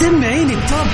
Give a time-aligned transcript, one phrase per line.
[0.00, 0.86] سمعيني التوب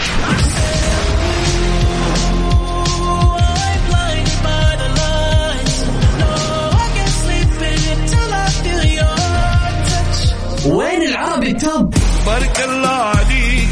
[10.66, 11.94] وين العربي التوب
[12.26, 13.68] بارك الله عليك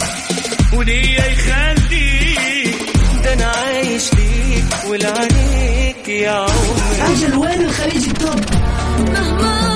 [0.72, 2.76] وليا يخليك.
[3.24, 7.12] ده أنا عايش ليك ولعنيك يا عمري.
[7.12, 8.40] أجل وين الخليج التوب
[9.12, 9.75] مهما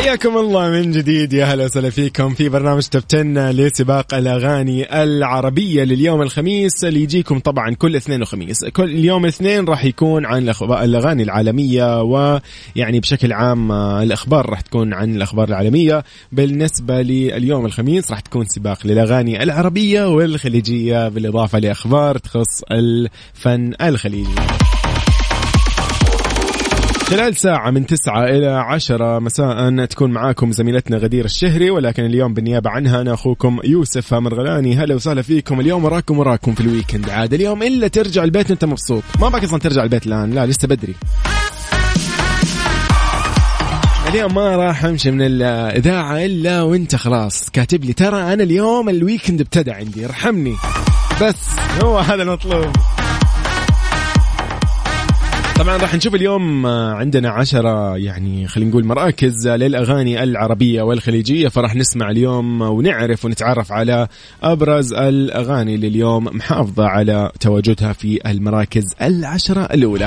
[0.00, 1.32] حياكم الله من جديد.
[1.32, 6.84] يا هلا وسهلا فيكم في برنامج Top 10 لسباق الأغاني العربية لليوم الخميس.
[6.84, 8.64] اللي يجيكم طبعا كل اثنين وخميس.
[8.64, 10.48] كل يوم اثنين راح يكون عن
[10.82, 16.04] الأغاني العالمية ويعني بشكل عام آه، الأخبار راح تكون عن الأخبار العالمية.
[16.32, 24.34] بالنسبة لليوم الخميس راح تكون سباق للأغاني العربية والخليجية بالإضافة لأخبار تخص الفن الخليجي.
[27.10, 32.70] خلال ساعة من تسعة إلى عشرة مساء تكون معاكم زميلتنا غدير الشهري ولكن اليوم بالنيابة
[32.70, 35.60] عنها أنا أخوكم يوسف مرغلاني هلا وسهلا فيكم.
[35.60, 37.10] اليوم وراكم وراكم في ال weekend.
[37.10, 39.02] عاد اليوم إلا ترجع البيت أنت مبسوط.
[39.20, 40.30] ما باك أصلا ترجع البيت الآن.
[40.30, 40.94] لا لسه بدري.
[44.08, 47.50] اليوم ما راح أمشي من الإذاعة إلا وأنت خلاص.
[47.50, 50.04] كاتب لي ترى أنا اليوم الويكند ابتدى عندي.
[50.04, 50.54] ارحمني.
[51.22, 51.36] بس.
[51.82, 52.72] هو هذا المطلوب.
[55.60, 61.76] طبعا راح نشوف اليوم آه، عندنا عشرة يعني خلينا نقول مراكز للأغاني العربية والخليجية فراح
[61.76, 64.08] نسمع اليوم ونعرف ونتعرف على
[64.42, 70.06] أبرز الأغاني اللي اليوم محافظة على تواجدها في المراكز العشرة الأولى.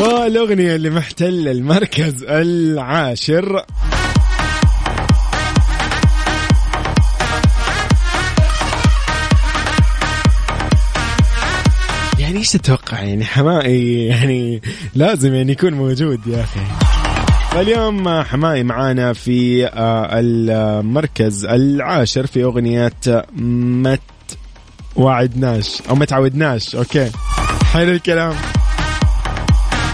[0.00, 3.64] والأغنية اللي محتلة المركز العاشر.
[12.30, 14.62] يعني إيش تتوقع؟ يعني حمائي يعني
[14.94, 16.60] لازم يعني يكون موجود يا أخي.
[17.50, 22.92] فاليوم حمائي معانا في آه، المركز العاشر في أغنية
[23.36, 24.00] مت
[24.96, 27.10] وعدناش أو ما تعودناش أوكي.
[27.72, 28.34] حلو الكلام.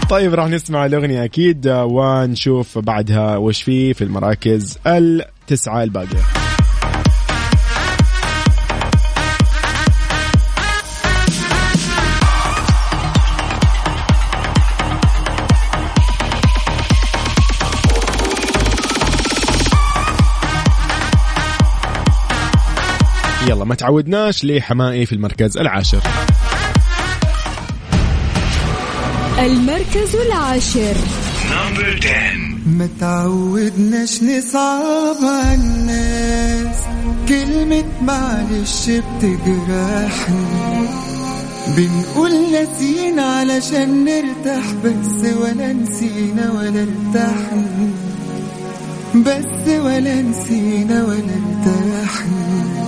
[0.09, 6.36] طيب راح نسمع الأغنية أكيد آه، ونشوف بعدها وش فيه في المراكز التسعة الباقية.
[23.47, 25.99] يلا ما تعودناش لحمائي في المركز العاشر.
[29.39, 30.95] المركز العاشر.
[31.51, 32.11] نمبر 10
[32.67, 36.77] ما تعودناش نصعب على الناس.
[37.29, 40.87] كلمة معلش بتجرحني
[41.77, 47.89] بنقول نسينا علشان نرتاح بس ولا نسينا ولا ارتحنا
[49.15, 52.86] بس ولا نسينا ولا ارتحنا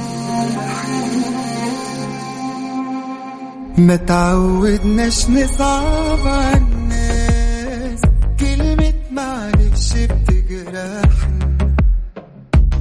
[3.79, 8.01] ما تعودناش نصعب على الناس.
[8.39, 11.57] كلمة معلش بتجرحنا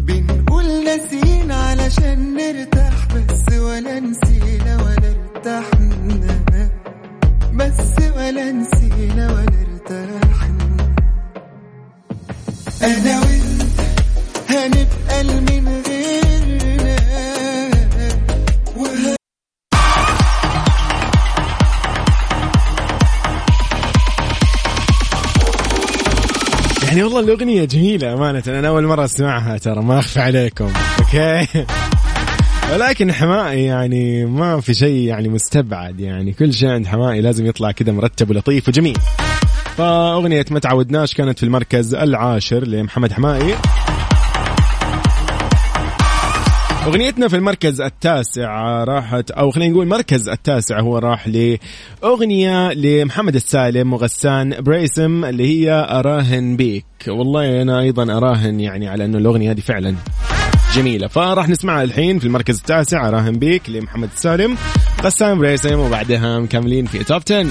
[0.01, 6.71] بنقول نسينا علشان نرتاح بس ولا نسينا ولا ارتحنا.
[7.55, 10.77] بس ولا نسينا ولا ارتحنا.
[12.83, 13.81] أنا وأنت
[14.49, 15.48] هنبقى من
[26.99, 28.43] يعني والله الأغنية جميلة أمانة.
[28.47, 30.73] أنا أول مرة أسمعها ترى ما أخفى عليكم.
[30.99, 31.65] أوكي؟
[32.73, 36.33] ولكن حمائي يعني ما في شيء يعني مستبعد يعني.
[36.33, 38.99] كل شيء عند حمائي لازم يطلع كذا مرتب ولطيف وجميل.
[39.77, 43.55] فأغنية ما تعودناش كانت في المركز العاشر لمحمد حمائي
[46.89, 53.93] أغنيتنا في المركز التاسع راحت أو خلينا نقول المركز التاسع هو راح لأغنية لمحمد السالم
[53.93, 56.85] وغسان بريسم اللي هي أراهن بيك.
[57.09, 59.95] والله أنا أيضا أراهن يعني على إنه الأغنية هذه فعلا
[60.75, 61.07] جميلة.
[61.07, 64.57] فراح نسمعها الحين في المركز التاسع أراهن بيك لمحمد السالم
[65.03, 67.47] غسان بريسم وبعدها مكملين في توب 10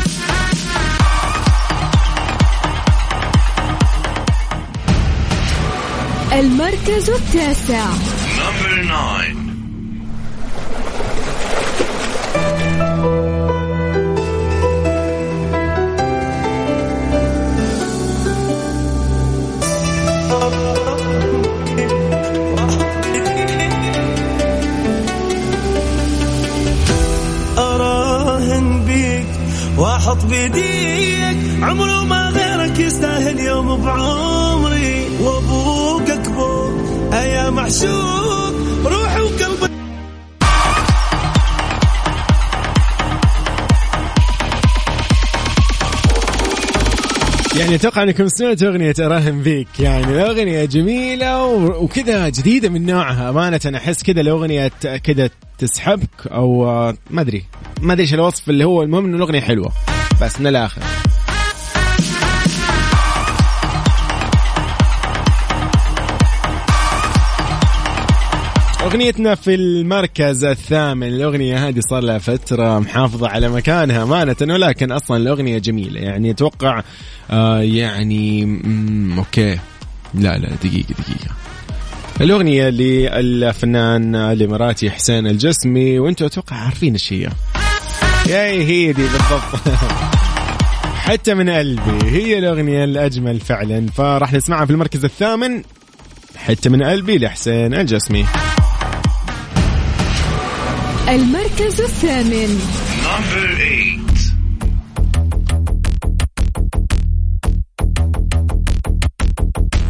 [6.34, 7.86] المركز التاسع.
[8.38, 9.27] Number nine.
[30.38, 31.38] بيديك.
[31.64, 35.06] عمره ما غيرك يستاهل يوم بعمري.
[35.22, 36.72] وأبوك أكبر.
[37.14, 38.54] أيا محشوق
[38.86, 39.68] روحي وقلبي
[47.60, 53.30] يعني أتوقع أنكم سمعتوا أغنية اراهن بيك يعني الاغنيه جميلة و- وكذا جديدة من نوعها.
[53.30, 54.68] أمانة أحس كذا الأغنية
[55.04, 57.44] كذا تسحبك أو آه، ما أدري.
[57.82, 59.72] ما أدري إيش الوصف اللي هو المهم انه الأغنية حلوة.
[60.22, 60.82] بس من الآخر
[68.82, 75.18] أغنيتنا في المركز الثامن الأغنية هذه صار لها فترة محافظة على مكانها أمانة ولكن أصلا
[75.18, 76.02] الأغنية جميلة.
[76.02, 76.82] يعني أتوقع
[77.32, 78.60] آه يعني
[79.18, 79.60] أوكي.
[80.14, 81.36] لا لا دقيقة دقيقة.
[82.22, 87.14] الأغنية للفنان الاماراتي حسين الجسمي وأنتم أتوقع عارفين إيش
[88.28, 89.78] هي ياي هي دي بالضبط.
[90.96, 92.10] حتى من قلبي.
[92.12, 93.88] هي الأغنية الأجمل فعلا.
[93.96, 95.64] فراح نسمعها في المركز الثامن.
[96.36, 98.26] حتى من قلبي لحسين الجسمي.
[101.10, 102.60] المركز الثامن.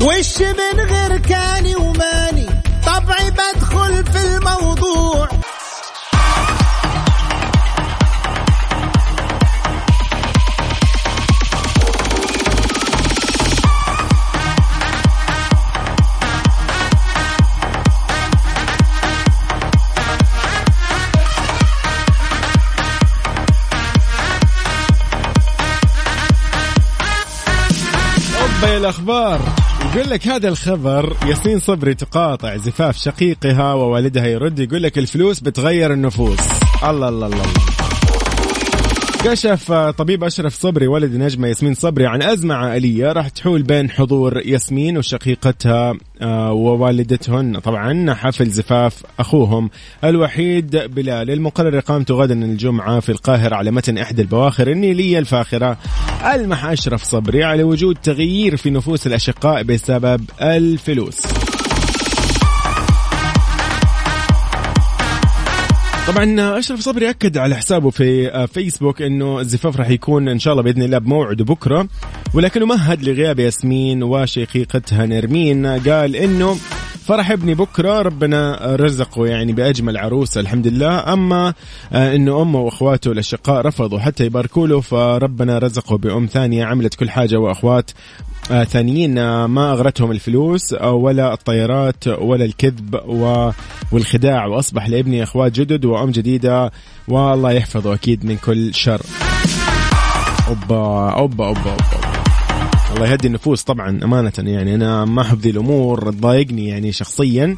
[0.01, 2.47] وش من غير كاني وماني؟
[30.07, 35.94] يقول لك هذا الخبر ياسمين صبري تقاطع زفاف شقيقها ووالدها يرد يقول لك الفلوس بتغير
[35.94, 36.39] النفوس
[36.83, 37.77] الله الله الله, الله.
[39.28, 43.12] كشف طبيب أشرف صبري ولد نجمة ياسمين صبري عن أزمة عائلية.
[43.12, 47.60] راح تحول بين حضور ياسمين وشقيقتها آه، ووالدتهن.
[47.60, 49.70] طبعا حفل زفاف أخوهم
[50.04, 51.32] الوحيد بلال.
[51.32, 55.78] المقرر إقامته غدا الجمعة في القاهرة على متن إحدى البواخر النيلية الفاخرة.
[56.34, 61.22] ألمح أشرف صبري على وجود تغيير في نفوس الأشقاء بسبب الفلوس.
[66.07, 70.54] طبعا أشرف صبري اكد على حسابه في آه، فيسبوك إنه الزفاف راح يكون إن شاء
[70.54, 71.88] الله بإذن الله بموعده بكرة.
[72.33, 76.57] ولكنه مهد لغياب ياسمين وشقيقتها نرمين قال إنه
[77.07, 81.54] فرح ابني بكرة ربنا رزقه يعني بأجمل عروسه الحمد لله أما
[81.94, 87.09] آه، إنه أمه وأخواته الأشقاء رفضوا حتى يباركوا له فربنا رزقه بأم ثانية عملت كل
[87.09, 87.92] حاجة وأخوات
[88.51, 93.00] آه، ثانيين آه، ما أغرتهم الفلوس ولا الطيارات ولا الكذب
[93.92, 94.45] والخداع.
[94.45, 96.71] وأصبح لابني أخوات جدد وأم جديدة
[97.07, 99.01] والله يحفظه أكيد من كل شر.
[100.48, 102.06] أوبا أوبا أوبا أوبا.
[102.98, 104.76] الله يهدي النفوس طبعا أمانة يعني.
[104.76, 107.56] أنا ما أحب ذي الأمور تضايقني يعني شخصيا.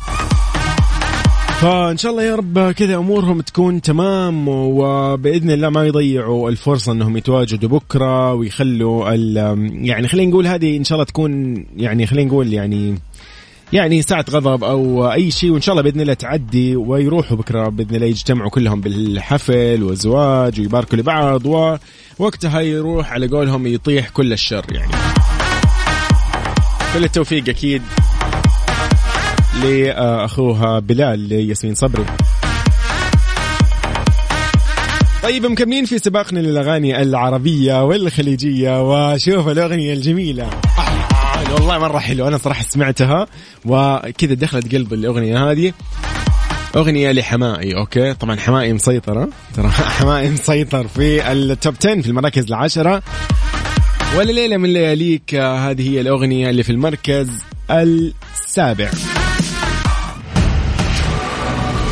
[1.61, 7.17] فإن شاء الله يا رب كذا أمورهم تكون تمام وبإذن الله ما يضيعوا الفرصة إنهم
[7.17, 9.09] يتواجدوا بكرة ويخلوا
[9.71, 12.99] يعني خلينا نقول هذه إن شاء الله تكون يعني خلينا نقول يعني
[13.73, 17.95] يعني ساعة غضب أو أي شيء وإن شاء الله بإذن الله تعدي ويروحوا بكرة بإذن
[17.95, 24.91] الله يجتمعوا كلهم بالحفل والزواج ويباركوا لبعض ووقتها يروح على قولهم يطيح كل الشر يعني.
[26.93, 27.81] كل التوفيق أكيد
[29.63, 32.05] لأخوها بلال لياسمين صبري.
[35.23, 38.81] طيب مكملين في سباقنا للأغاني العربية والخليجية
[39.11, 40.43] وشوف الأغنية الجميلة.
[40.43, 43.27] آه والله مرة حلوة أنا صراحة سمعتها
[43.65, 45.73] وكذا دخلت قلبي الأغنية هذه.
[46.75, 49.69] أغنية لحماقي أوكي؟ طبعا حماقي مسيطرة ترى
[49.99, 53.01] حماقي مسيطر في ال Top 10 في المراكز العشرة
[54.17, 57.29] ولا ليلة من لياليك هذه هي الأغنية اللي في المركز
[57.71, 58.89] السابع.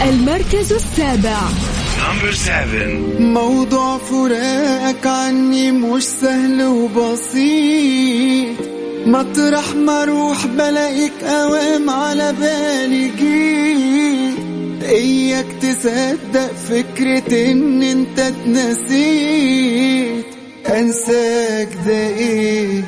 [0.02, 1.40] المركز السابع.
[3.20, 8.58] موضوع فراقك عني مش سهل وبسيط.
[9.06, 14.38] مطرح ما أروح بلاقيك أوام على بالي جيت.
[14.84, 19.58] إياك تصدق فكرة إن أنت اتنسيت.
[20.70, 22.82] انساك ده إيه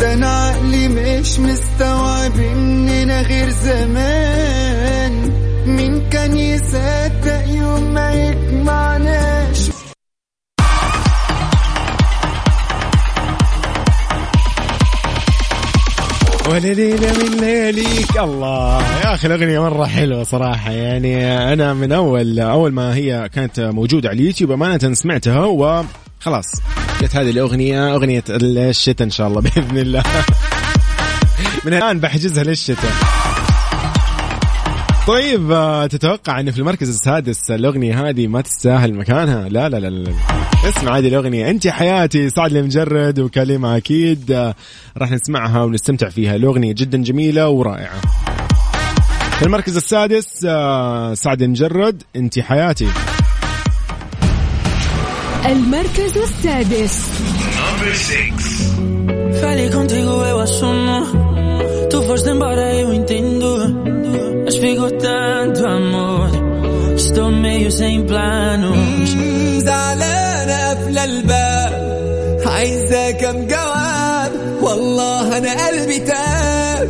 [0.00, 5.32] ده أنا عقلي مش مستوعب ان بينا غير زمان.
[5.66, 9.58] مين كان يصدق يوم ما يجمعناش؟
[16.50, 18.18] وليلة من لياليك.
[18.18, 18.78] الله.
[19.00, 20.70] يا أخي الأغنية مرة حلوة صراحة.
[20.72, 25.44] يعني أنا من اول أول ما هي كانت موجودة على اليوتيوب أمانة سمعتها
[26.20, 26.46] وخلاص
[27.02, 30.02] جت هذه الأغنية أغنية الشتاء إن شاء الله بإذن الله.
[31.64, 32.92] من الآن بحجزها للشتاء.
[35.06, 39.88] طيب آه، تتوقع ان في المركز السادس الأغنية هذه ما تستاهل مكانها؟ لا لا لا
[39.88, 40.12] لا.
[40.64, 41.50] اسمع هذه الأغنية.
[41.50, 44.32] أنت حياتي سعد المجرد وكلمة أكيد.
[44.32, 44.54] آه،
[44.96, 46.36] راح نسمعها ونستمتع فيها.
[46.36, 48.00] الأغنية جدا جميلة ورائعة.
[49.38, 52.88] في المركز السادس آه، سعد المجرد أنت حياتي.
[55.46, 57.02] المركز السادس.
[59.40, 60.98] Falei contigo, eu assumo.
[61.90, 63.50] Tu foste embora, eu entendo.
[64.44, 66.28] Mas ficou tanto amor.
[66.96, 69.08] Estou meio sem planos.
[69.68, 71.72] زعلانة قافلة الباب
[72.46, 76.88] عايزة كم جواب والله أنا قلبي تاب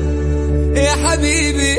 [0.76, 1.76] يا حبيبي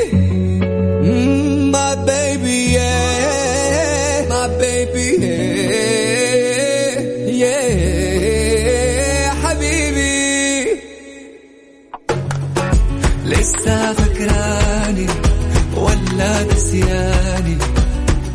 [16.44, 17.58] نسياني.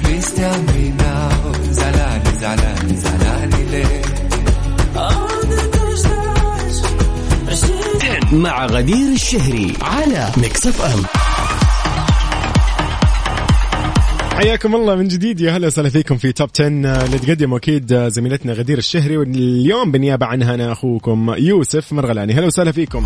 [0.04, 1.72] Please tell me now.
[1.72, 4.02] زعلاني زعلاني زعلاني ليه؟
[8.32, 11.04] مع غدير الشهري على Mix FM
[14.36, 15.42] حياكم الله من جديد.
[15.42, 20.26] يا هلا وسهلا فيكم في Top 10 اللي تقدم أكيد زميلتنا غدير الشهري واليوم بالنيابة
[20.26, 22.34] عنها أنا أخوكم يوسف مرغلاني.
[22.34, 23.06] هلا وسهلا فيكم.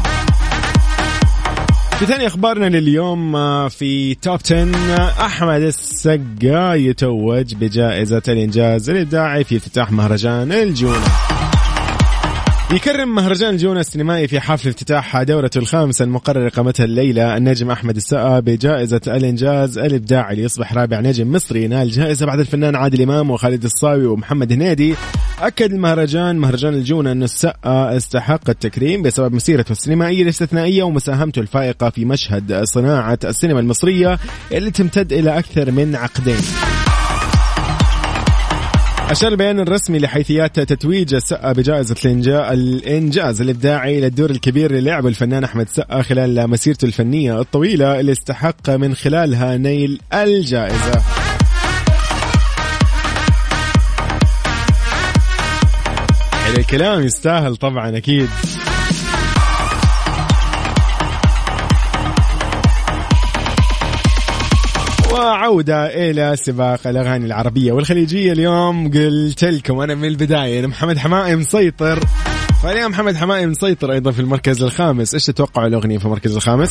[1.99, 9.43] في ثاني أخبارنا لليوم آه، في توب 10 آه، أحمد السقا يتوج بجائزة الإنجاز الابداعي
[9.43, 11.38] في افتتاح مهرجان الجونة.
[12.73, 17.37] يكرم مهرجان الجونة السينمائي في حفل افتتاح دورته الخامسة المقرر إقامتها الليلة.
[17.37, 21.63] النجم أحمد السقا بجائزة الإنجاز الإبداعي ليصبح رابع نجم مصري.
[21.63, 24.95] ينال جائزة بعد الفنان عادل إمام وخالد الصاوي ومحمد هنيدي.
[25.41, 32.05] أكد المهرجان مهرجان الجونة أن السقا استحق التكريم بسبب مسيرته السينمائية الاستثنائية ومساهمته الفائقة في
[32.05, 34.19] مشهد صناعة السينما المصرية
[34.51, 36.41] اللي تمتد إلى أكثر من عقدين.
[39.09, 45.43] أشار البيان الرسمي لحيثيات تتويج السقا بجائزة الإنجا- الإنجاز الإبداعي للدور الكبير اللي لعبه الفنان
[45.43, 51.01] أحمد سقا خلال مسيرته الفنية الطويلة اللي استحق من خلالها نيل الجائزة.
[56.57, 58.29] الكلام يستاهل طبعا أكيد.
[65.49, 68.31] وعودة إلى سباق الأغاني العربية والخليجية.
[68.31, 71.99] اليوم قلت لكم أنا من البداية أن محمد حمائي مسيطر
[72.63, 75.13] فاليوم محمد حمائي مسيطر أيضا في المركز الخامس.
[75.13, 76.69] إيش تتوقعوا الأغنية في المركز الخامس؟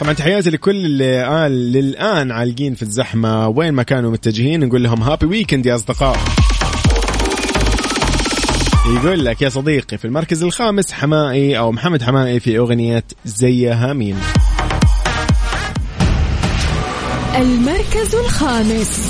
[0.00, 3.48] طبعا تحياتي لكل اللي قال للآن عالقين في الزحمة.
[3.48, 6.18] وين ما كانوا متجهين نقول لهم هابي ويكند يا أصدقاء.
[8.86, 14.16] يقول لك يا صديقي في المركز الخامس حمائي أو محمد حمائي في أغنية زيها مين
[17.36, 19.00] المركز الخامس.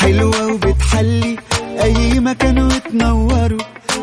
[0.00, 1.38] حلوة وبتحلي
[1.82, 3.58] أي مكان وتنوروا.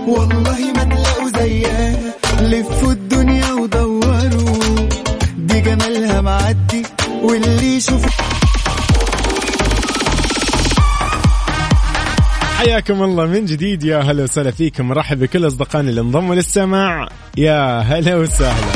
[0.08, 2.14] والله ما تلاقوا زيها.
[2.42, 4.90] لفوا الدنيا ودوروا
[5.38, 6.84] دي جمالها معدي
[7.22, 8.06] واللي يشوف
[12.76, 14.88] حياكم الله من جديد يا هلا وسهلا فيكم.
[14.88, 18.72] مرحب بكل أصدقائنا اللي انضموا للسمع يا هلا وسهلا.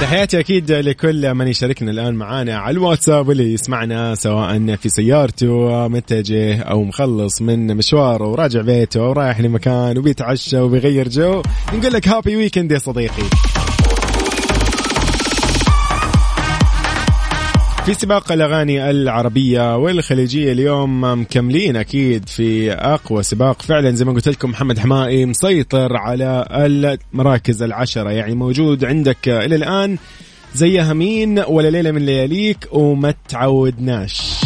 [0.00, 6.62] تحياتي أكيد لكل من يشاركنا الآن معانا على الواتساب واللي يسمعنا سواء في سيارته متجه
[6.62, 11.42] أو مخلص من مشواره وراجع بيته أو رايح لمكان وبيتعشى وبيغير جو.
[11.74, 13.22] نقول لك happy weekend يا صديقي.
[17.88, 23.62] في سباق الأغاني العربية والخليجية اليوم مكملين أكيد في أقوى سباق.
[23.62, 28.10] فعلا زي ما قلت لكم محمد حمائي مسيطر على المراكز العشرة.
[28.10, 29.98] يعني موجود عندك إلى الآن
[30.54, 34.40] زيها مين ولا ليلة من لياليك وما تعودناش.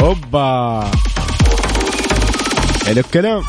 [0.00, 0.90] أوبا!
[2.86, 3.42] حلو الكلام.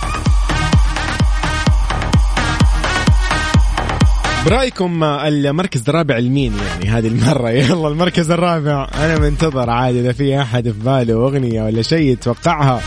[4.50, 8.88] برأيكم المركز الرابع لمين يعني هذه المرة؟ يلا المركز الرابع.
[8.96, 12.82] أنا منتظر عادي إذا في أحد في باله أغنية ولا شيء يتوقعها.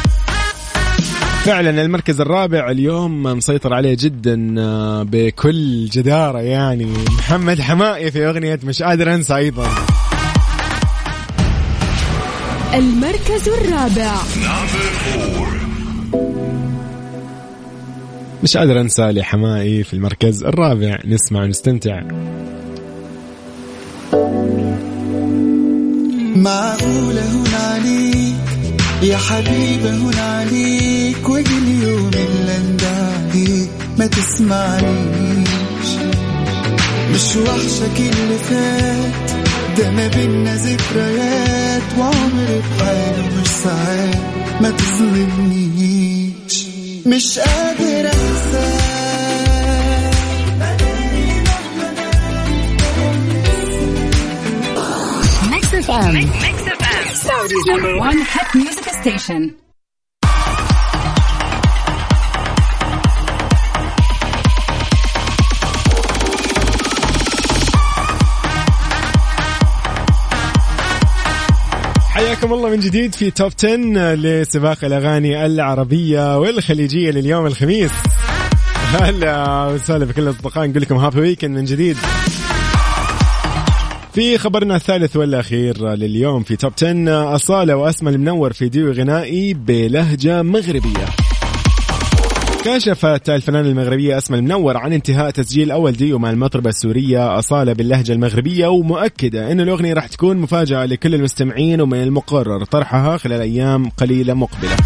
[1.45, 6.87] فعلا المركز الرابع اليوم مسيطر عليه جدا آه، بكل جدارة يعني.
[7.19, 9.69] محمد حمائي في أغنية مش قادر أنسى أيضا.
[12.75, 14.12] المركز الرابع.
[18.42, 20.99] مش قادر أنسى لحمائي في المركز الرابع.
[21.04, 22.02] نسمع ونستمتع.
[26.37, 28.34] معقولة عليك
[29.02, 35.88] يا حبيبة عليك واجي اليوم اللي اندعيك ما تسمعنيش
[37.14, 39.32] مش وحشك اللي فات
[39.78, 44.16] ده ما بينا ذكريات وعمر بحاله مش ساعات
[44.61, 45.81] ما تظلمنيش
[47.05, 48.77] مش قادر انساك
[55.51, 56.13] Mix FM.
[56.43, 57.03] Mix FM.
[57.25, 59.55] Saudi's number one hit music station.
[72.12, 77.90] حياكم الله من جديد في توب 10 لسباق الأغاني العربية والخليجية لليوم الخميس.
[79.00, 80.69] هلا وسهلا بكل الأصدقاء.
[80.69, 81.97] نقول لكم هابي ويكند من جديد.
[84.14, 90.42] في خبرنا الثالث والأخير لليوم في توب 10 أصالة وأسمى المنور في ديو غنائي بلهجة
[90.42, 91.22] مغربية.
[92.64, 98.12] كشفت الفنانة المغربية أسماء المنور عن انتهاء تسجيل أول ديو مع المطربة السورية أصالة باللهجة
[98.12, 104.35] المغربية ومؤكدة أن الأغنية راح تكون مفاجأة لكل المستمعين ومن المقرر طرحها خلال أيام قليلة
[104.35, 104.76] مقبلة.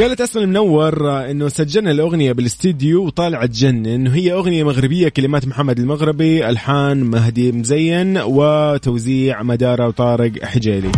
[0.00, 6.48] قالت أسماء المنور إنه سجلنا الأغنية بالاستديو وطالعة تجنن وهي أغنية مغربية كلمات محمد المغربي
[6.48, 10.92] ألحان مهدي مزين وتوزيع مدارة وطارق حجيلي.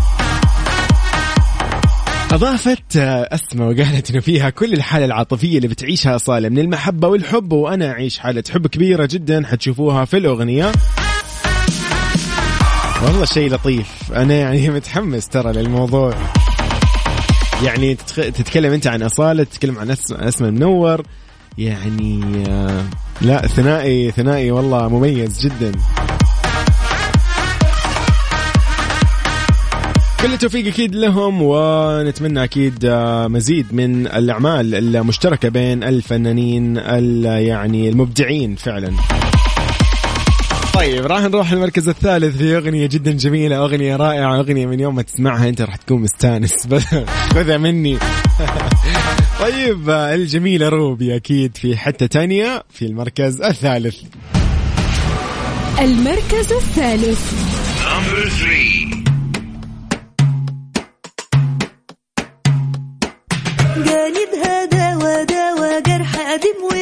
[2.33, 7.91] أضافت أسماء وقالت إنه فيها كل الحالة العاطفية اللي بتعيشها أصالة من المحبة والحب وأنا
[7.91, 10.73] أعيش حالة حب كبيرة جدا حتشوفوها في الأغنية.
[13.05, 14.13] والله شيء لطيف.
[14.15, 16.15] أنا يعني متحمس ترى للموضوع.
[17.65, 17.95] يعني.
[18.17, 20.13] تتكلم أنت عن أصالة تتكلم عن أس...
[20.13, 21.03] أسماء المنور
[21.59, 22.85] يعني آه،
[23.21, 25.73] لا ثنائي ثنائي والله مميز جدا.
[30.23, 37.89] كل التوفيق أكيد لهم ونتمنى أكيد آه، مزيد من الأعمال المشتركة بين الفنانين ال- يعني
[37.89, 38.93] المبدعين فعلا.
[40.75, 45.03] طيب راح نروح المركز الثالث في أغنية جدا جميلة أغنية رائعة أغنية من يوم ما
[45.03, 46.53] تسمعها أنت راح تكون مستانس.
[47.35, 47.99] خذها مني.
[49.43, 53.97] طيب آه، الجميلة روبي أكيد في حتة تانية في المركز الثالث.
[55.81, 57.33] المركز الثالث.
[66.43, 66.82] dis-moi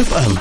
[0.00, 0.34] اف أم.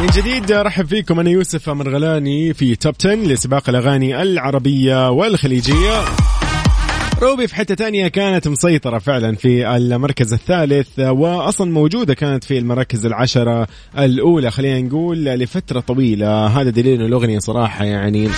[0.00, 6.04] من جديد ارحب فيكم أنا يوسف مرغلاني في توب 10 لسباق الأغاني العربية والخليجية.
[7.22, 13.06] روبي في حتة تانية كانت مسيطرة فعلا في المركز الثالث واصلا موجودة كانت في المراكز
[13.06, 13.66] العشرة
[13.98, 16.46] الأولى خلينا نقول لفترة طويلة.
[16.46, 18.28] هذا دليل انه الأغنية صراحة يعني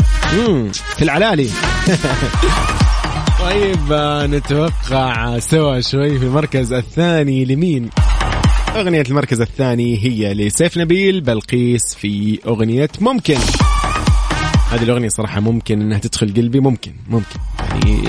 [0.97, 1.49] في العلالي.
[3.41, 3.93] طيب
[4.35, 7.91] نتوقع سوا شوي في المركز الثاني لمين؟
[8.77, 13.39] أغنية المركز الثاني هي لسيف نبيل بلقيس في أغنية ممكن.
[14.71, 17.39] هذه الأغنية صراحة ممكن أنها تدخل قلبي ممكن ممكن.
[17.59, 18.09] يعني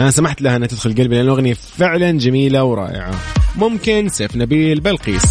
[0.00, 3.14] أنا سمحت لها أنها تدخل قلبي لأن الأغنية فعلا جميلة ورائعة.
[3.56, 5.24] ممكن سيف نبيل بلقيس.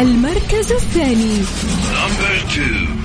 [0.00, 1.42] المركز الثاني.
[1.92, 3.02] Number two.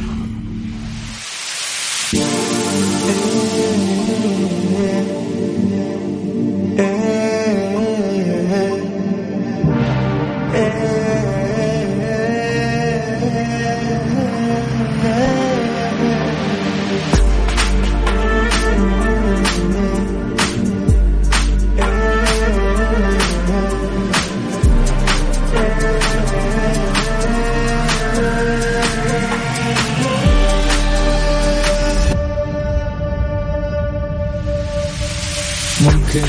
[35.81, 36.27] ممكن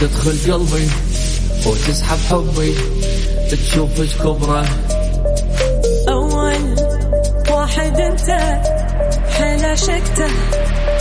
[0.00, 0.88] تدخل قلبي
[1.66, 2.74] وتسحب حبي
[3.50, 4.66] تشوف إيش كبره
[6.08, 6.76] أول
[7.50, 8.30] واحد أنت
[9.30, 10.28] حيل عشقته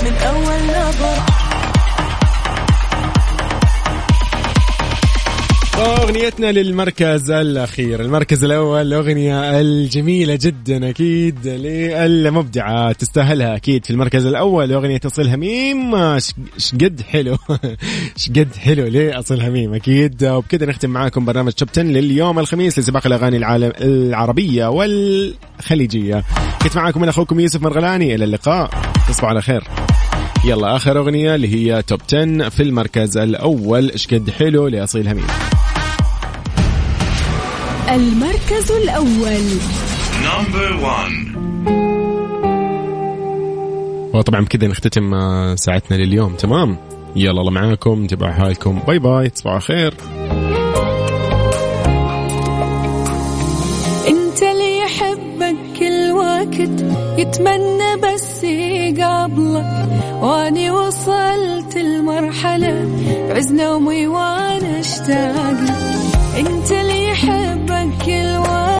[0.03, 1.34] من أول نظرة.
[5.77, 8.01] أغنيتنا للمركز الأخير.
[8.01, 12.91] المركز الأول الأغنية الجميلة جدا أكيد للمبدعة.
[12.91, 14.71] تستاهلها أكيد في المركز الأول.
[14.71, 15.95] أغنية أصل هميم.
[15.95, 16.33] إيش
[16.73, 17.37] قد حلو.
[18.17, 20.23] إيش قد حلو أصل هميم أكيد.
[20.23, 26.23] وبكذا نختم معاكم برنامج توب 10 لليوم الخميس لسباق الأغاني العالم العربية والخليجية.
[26.61, 28.15] كنت معاكم من أخوكم يوسف مرغلاني.
[28.15, 28.69] إلى اللقاء.
[29.07, 29.63] تصبحوا على خير.
[30.45, 33.89] يلا آخر أغنية اللي هي توب 10 في المركز الأول.
[33.91, 35.27] إيش قد حلو لأصيل هميم.
[37.89, 39.45] المركز الأول.
[40.23, 41.37] Number one.
[44.15, 46.33] وطبعا بكذا نختتم آه، ساعتنا لليوم.
[46.33, 46.77] تمام؟
[47.15, 48.07] يلا الله معاكم.
[48.07, 48.79] تبع حالكم.
[48.87, 49.29] باي باي.
[49.29, 49.93] تصبحوا على خير.
[54.07, 59.87] انت اللي يحبك كل وقت يتمنى بس يقابلك
[60.21, 62.89] وأني وصلت المرحلة
[63.29, 65.84] بعز نومي وأنا اشتاق
[66.37, 68.37] انت اللي يحبك كل